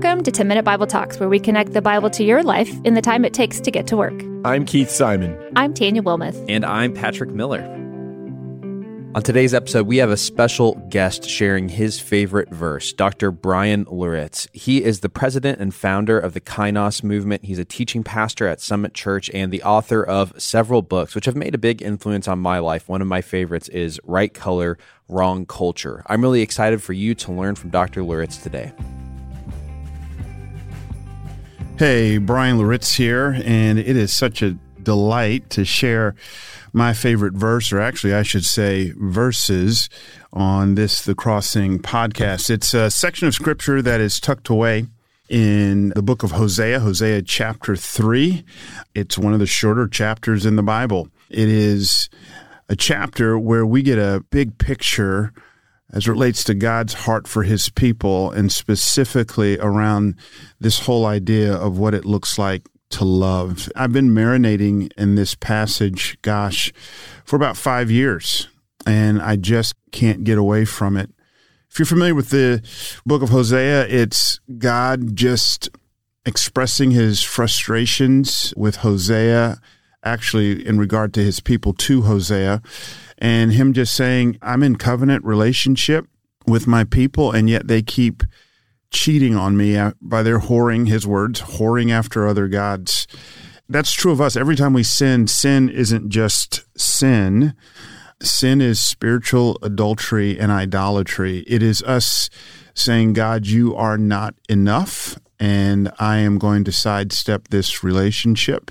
[0.00, 2.94] Welcome to 10 Minute Bible Talks, where we connect the Bible to your life in
[2.94, 4.14] the time it takes to get to work.
[4.44, 5.36] I'm Keith Simon.
[5.56, 6.44] I'm Tanya Wilmoth.
[6.48, 7.64] And I'm Patrick Miller.
[9.16, 13.32] On today's episode, we have a special guest sharing his favorite verse, Dr.
[13.32, 14.46] Bryan Loritts.
[14.52, 17.44] He is the president and founder of the Kainos movement.
[17.44, 21.34] He's a teaching pastor at Summit Church and the author of several books, which have
[21.34, 22.88] made a big influence on my life.
[22.88, 26.04] One of my favorites is Right Color, Wrong Culture.
[26.06, 28.04] I'm really excited for you to learn from Dr.
[28.04, 28.72] Loritts today.
[31.78, 36.16] Hey, Bryan Loritts here, and it is such a delight to share
[36.72, 39.88] my favorite verse, or actually, I should say, verses
[40.32, 42.50] on this The Crossing podcast.
[42.50, 44.86] It's a section of scripture that is tucked away
[45.28, 48.44] in the book of Hosea, Hosea chapter 3.
[48.96, 51.08] It's one of the shorter chapters in the Bible.
[51.30, 52.08] It is
[52.68, 55.32] a chapter where we get a big picture
[55.92, 60.16] as relates to God's heart for his people and specifically around
[60.60, 63.68] this whole idea of what it looks like to love.
[63.76, 66.72] I've been marinating in this passage, gosh,
[67.24, 68.48] for about five years,
[68.86, 71.10] and I just can't get away from it.
[71.70, 72.62] If you're familiar with the
[73.04, 75.68] book of Hosea, it's God just
[76.24, 79.60] expressing his frustrations with Hosea,
[80.08, 82.62] actually, in regard to his people to Hosea
[83.18, 86.06] and him just saying, I'm in covenant relationship
[86.46, 88.22] with my people, and yet they keep
[88.90, 93.06] cheating on me uh, by their whoring, his words, whoring after other gods.
[93.68, 94.34] That's true of us.
[94.34, 97.54] Every time we sin, sin isn't just sin.
[98.22, 101.44] Sin is spiritual adultery and idolatry.
[101.46, 102.30] It is us
[102.74, 108.70] saying, God, you are not enough, and I am going to sidestep this relationship,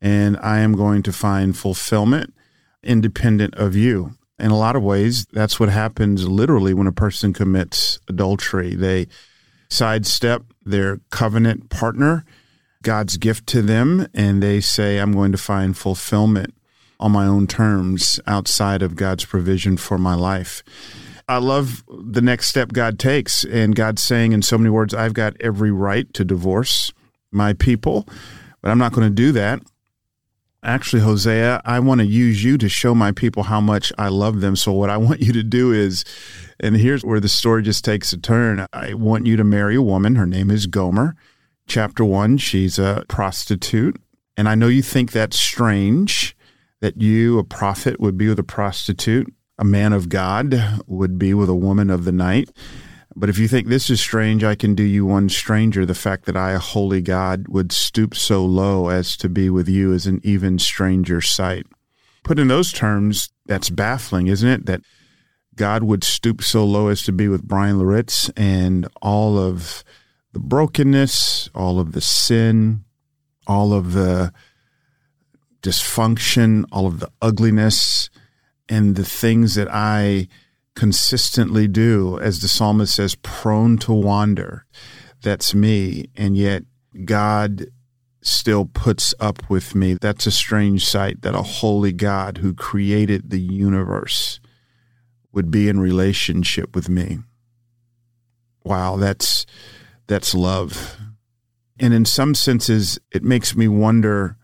[0.00, 2.34] and I am going to find fulfillment
[2.82, 4.12] independent of you.
[4.38, 8.74] In a lot of ways, that's what happens literally when a person commits adultery.
[8.74, 9.08] They
[9.68, 12.24] sidestep their covenant partner,
[12.82, 16.54] God's gift to them, and they say, I'm going to find fulfillment
[17.00, 20.62] on my own terms outside of God's provision for my life.
[21.28, 25.14] I love the next step God takes, and God's saying in so many words, I've
[25.14, 26.92] got every right to divorce
[27.30, 28.08] my people,
[28.62, 29.60] but I'm not going to do that
[30.62, 34.40] actually, Hosea, I want to use you to show my people how much I love
[34.40, 34.56] them.
[34.56, 36.04] So, what I want you to do is,
[36.60, 39.82] and here's where the story just takes a turn I want you to marry a
[39.82, 40.16] woman.
[40.16, 41.14] Her name is Gomer.
[41.66, 44.00] Chapter one, she's a prostitute.
[44.36, 46.36] And I know you think that's strange
[46.80, 51.34] that you, a prophet, would be with a prostitute, a man of God would be
[51.34, 52.50] with a woman of the night.
[53.18, 55.84] But if you think this is strange, I can do you one stranger.
[55.84, 59.68] The fact that I, a holy God, would stoop so low as to be with
[59.68, 61.66] you is an even stranger sight.
[62.22, 64.66] Put in those terms, that's baffling, isn't it?
[64.66, 64.82] That
[65.56, 69.82] God would stoop so low as to be with Bryan Loritts and all of
[70.32, 72.84] the brokenness, all of the sin,
[73.48, 74.32] all of the
[75.60, 78.10] dysfunction, all of the ugliness,
[78.68, 80.28] and the things that I
[80.78, 84.64] consistently do, as the psalmist says, prone to wander.
[85.22, 86.06] That's me.
[86.14, 86.62] And yet
[87.04, 87.66] God
[88.22, 89.94] still puts up with me.
[89.94, 94.38] That's a strange sight that a holy God who created the universe
[95.32, 97.18] would be in relationship with me.
[98.62, 99.46] Wow, that's
[100.06, 100.96] that's love.
[101.80, 104.36] And in some senses it makes me wonder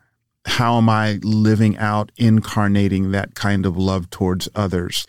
[0.47, 5.07] how am I living out incarnating that kind of love towards others?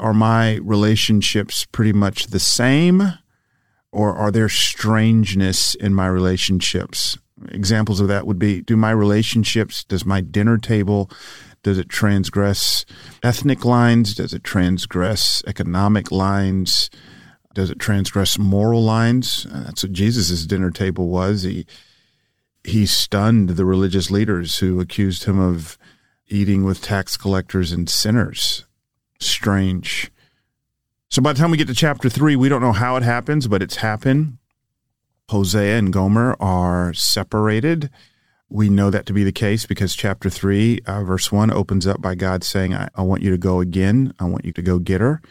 [0.00, 3.02] Are my relationships pretty much the same
[3.92, 7.18] or are there strangeness in my relationships?
[7.48, 11.10] Examples of that would be do my relationships, does my dinner table,
[11.62, 12.84] does it transgress
[13.22, 14.14] ethnic lines?
[14.14, 16.90] Does it transgress economic lines?
[17.54, 19.46] Does it transgress moral lines?
[19.48, 21.42] That's what Jesus' dinner table was.
[21.42, 21.66] He
[22.64, 25.76] he stunned the religious leaders who accused him of
[26.28, 28.64] eating with tax collectors and sinners
[29.26, 30.10] strange.
[31.08, 33.46] So by the time we get to chapter three, we don't know how it happens,
[33.46, 34.38] but it's happened.
[35.28, 37.90] Hosea and Gomer are separated.
[38.48, 42.02] We know that to be the case because chapter 3, uh, verse 1 opens up
[42.02, 44.12] by God saying, I, I want you to go again.
[44.20, 45.22] I want you to go get her.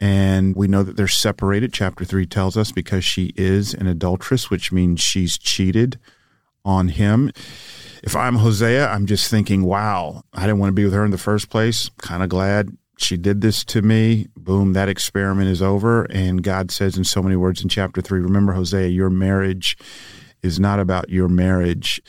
[0.00, 1.72] And we know that they're separated.
[1.72, 6.00] Chapter 3 tells us because she is an adulteress, which means she's cheated
[6.64, 7.30] on him.
[8.02, 11.12] If I'm Hosea, I'm just thinking, wow, I didn't want to be with her in
[11.12, 11.90] the first place.
[11.98, 14.28] Kind of glad she did this to me.
[14.36, 16.04] Boom, that experiment is over.
[16.04, 19.76] And God says in so many words in chapter three remember, Hosea, your marriage
[20.42, 22.00] is not about your marriage,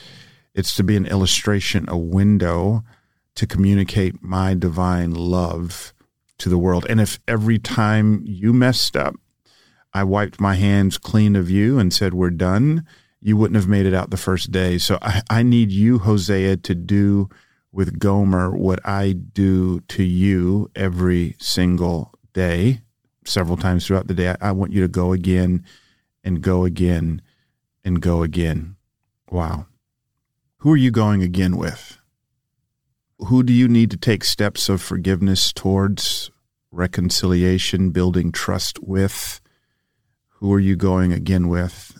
[0.54, 2.84] it's to be an illustration, a window
[3.34, 5.92] to communicate my divine love
[6.38, 6.86] to the world.
[6.88, 9.14] And if every time you messed up,
[9.92, 12.86] I wiped my hands clean of you and said, We're done,
[13.20, 14.78] you wouldn't have made it out the first day.
[14.78, 17.28] So I, I need you, Hosea, to do
[17.72, 22.80] with Gomer what I do to you every single day,
[23.24, 24.30] several times throughout the day.
[24.30, 25.64] I, I want you to go again
[26.24, 27.22] and go again
[27.84, 28.76] and go again.
[29.30, 29.66] Wow.
[30.58, 31.98] Who are you going again with?
[33.18, 36.30] Who do you need to take steps of forgiveness towards,
[36.70, 39.40] reconciliation, building trust with?
[40.40, 41.98] Who are you going again with?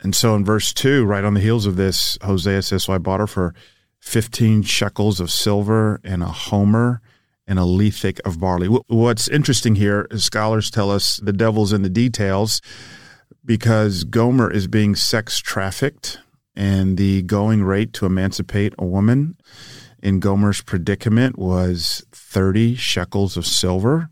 [0.00, 2.98] And so in verse 2, right on the heels of this, Hosea says, So I
[2.98, 3.54] bought her for
[4.02, 7.00] 15 shekels of silver and a homer
[7.46, 8.66] and a lethek of barley.
[8.66, 12.60] What's interesting here is scholars tell us the devil's in the details
[13.44, 16.18] because Gomer is being sex trafficked
[16.54, 19.36] and the going rate to emancipate a woman
[20.02, 24.10] in Gomer's predicament was 30 shekels of silver.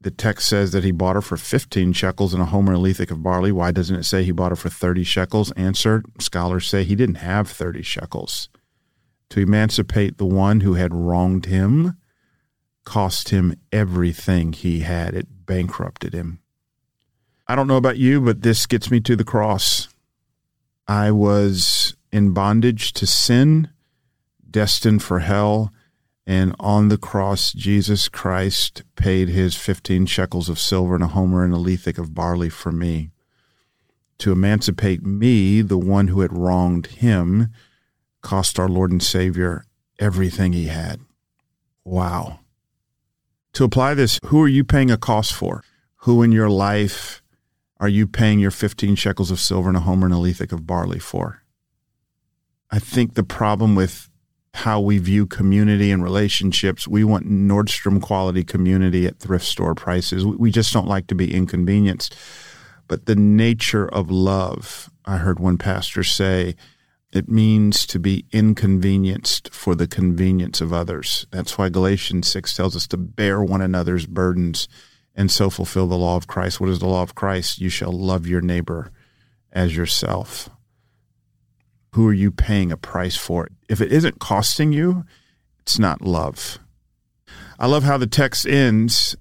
[0.00, 3.12] The text says that he bought her for 15 shekels and a homer and lethek
[3.12, 3.52] of barley.
[3.52, 5.52] Why doesn't it say he bought her for 30 shekels?
[5.52, 8.48] Answer scholars say he didn't have 30 shekels.
[9.30, 11.96] To emancipate the one who had wronged him
[12.84, 16.40] cost him everything he had, it bankrupted him.
[17.46, 19.88] I don't know about you, but this gets me to the cross.
[20.86, 23.68] I was in bondage to sin,
[24.50, 25.70] destined for hell,
[26.26, 31.44] and on the cross, Jesus Christ paid his 15 shekels of silver and a homer
[31.44, 33.10] and a lethek of barley for me.
[34.18, 37.52] To emancipate me, the one who had wronged him,
[38.22, 39.64] cost our Lord and Savior
[39.98, 41.00] everything he had.
[41.84, 42.40] Wow.
[43.54, 45.64] To apply this, who are you paying a cost for?
[46.02, 47.22] Who in your life
[47.80, 50.66] are you paying your 15 shekels of silver and a homer and a lethek of
[50.66, 51.42] barley for?
[52.70, 54.10] I think the problem with
[54.54, 60.26] how we view community and relationships, we want Nordstrom quality community at thrift store prices.
[60.26, 62.16] We just don't like to be inconvenienced.
[62.88, 66.56] But the nature of love, I heard one pastor say,
[67.12, 71.26] it means to be inconvenienced for the convenience of others.
[71.30, 74.68] That's why Galatians 6 tells us to bear one another's burdens
[75.14, 76.60] and so fulfill the law of Christ.
[76.60, 77.60] What is the law of Christ?
[77.60, 78.92] You shall love your neighbor
[79.52, 80.50] as yourself.
[81.94, 83.48] Who are you paying a price for?
[83.68, 85.04] If it isn't costing you,
[85.60, 86.58] it's not love.
[87.58, 89.16] I love how the text ends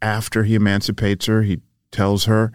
[0.00, 1.42] after he emancipates her.
[1.42, 1.60] He
[1.92, 2.50] tells her,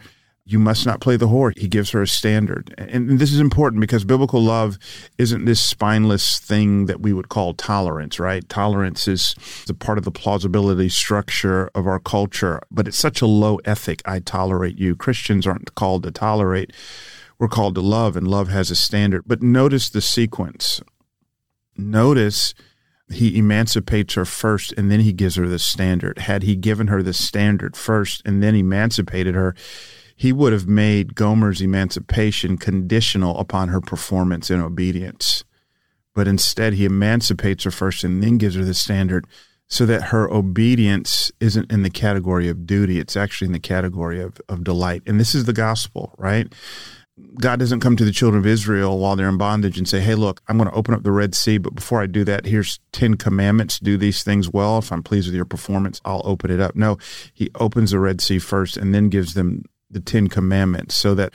[0.50, 1.56] you must not play the whore.
[1.56, 2.74] He gives her a standard.
[2.75, 4.80] And this is important because biblical love
[5.19, 8.48] isn't this spineless thing that we would call tolerance, right?
[8.50, 9.36] Tolerance is
[9.69, 14.01] a part of the plausibility structure of our culture, but it's such a low ethic.
[14.06, 14.96] I tolerate you.
[14.96, 16.74] Christians aren't called to tolerate.
[17.38, 19.25] We're called to love, and love has a standard.
[19.28, 20.81] But notice the sequence.
[21.78, 22.56] Notice
[23.12, 26.19] he emancipates her first and then he gives her the standard.
[26.19, 29.56] Had he given her the standard first and then emancipated her,
[30.19, 35.45] he would have made Gomer's emancipation conditional upon her performance and obedience.
[36.13, 39.25] But instead, he emancipates her first and then gives her the standard
[39.69, 44.19] so that her obedience isn't in the category of duty, it's actually in the category
[44.19, 45.04] of, of delight.
[45.06, 46.54] And this is the gospel, right?
[47.39, 50.16] God doesn't come to the children of Israel while they're in bondage and say, Hey,
[50.16, 52.81] look, I'm going to open up the Red Sea, but before I do that, here's
[52.92, 53.80] 10 commandments.
[53.80, 54.80] Do these things well.
[54.80, 56.75] If I'm pleased with your performance, I'll open it up.
[56.75, 56.98] No,
[57.33, 61.34] he opens the Red Sea first and then gives them the Ten Commandments so that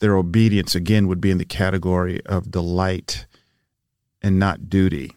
[0.00, 3.26] their obedience again would be in the category of delight
[4.20, 5.16] and not duty.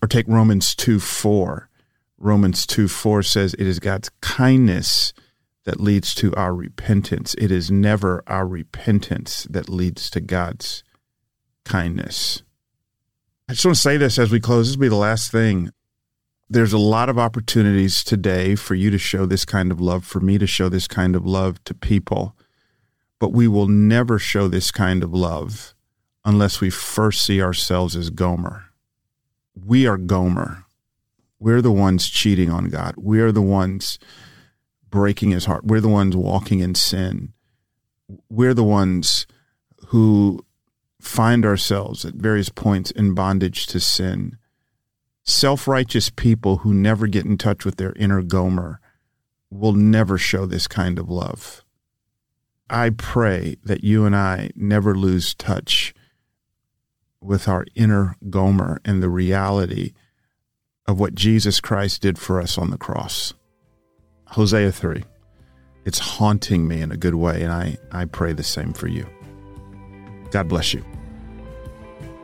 [0.00, 1.68] Or take Romans 2 4.
[2.18, 5.12] Romans 2 4 says it is God's kindness
[5.64, 7.34] that leads to our repentance.
[7.38, 10.82] It is never our repentance that leads to God's
[11.64, 12.42] kindness.
[13.48, 14.68] I just want to say this as we close.
[14.68, 15.70] This will be the last thing.
[16.52, 20.20] There's a lot of opportunities today for you to show this kind of love, for
[20.20, 22.36] me to show this kind of love to people.
[23.18, 25.74] But we will never show this kind of love
[26.26, 28.66] unless we first see ourselves as Gomer.
[29.54, 30.66] We are Gomer.
[31.38, 32.96] We're the ones cheating on God.
[32.98, 33.98] We are the ones
[34.90, 35.64] breaking his heart.
[35.64, 37.32] We're the ones walking in sin.
[38.28, 39.26] We're the ones
[39.86, 40.44] who
[41.00, 44.36] find ourselves at various points in bondage to sin
[45.24, 48.80] self righteous people who never get in touch with their inner Gomer
[49.50, 51.64] will never show this kind of love.
[52.70, 55.92] I pray that you and I never lose touch
[57.20, 59.92] with our inner Gomer and the reality
[60.86, 63.34] of what Jesus Christ did for us on the cross.
[64.28, 65.04] Hosea 3.
[65.84, 69.06] It's haunting me in a good way, and I, I pray the same for you.
[70.30, 70.84] God bless you.